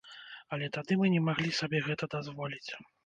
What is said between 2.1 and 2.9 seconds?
дазволіць.